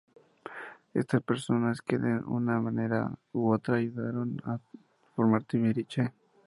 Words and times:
Estas 0.95 1.11
son 1.13 1.17
las 1.19 1.25
personas 1.25 1.81
que 1.83 1.99
de 1.99 2.15
una 2.25 2.59
manera 2.59 3.11
u 3.33 3.51
otra 3.53 3.75
ayudaron 3.75 4.41
a 4.45 4.57
formar 5.15 5.43
Timbiriche. 5.43 6.11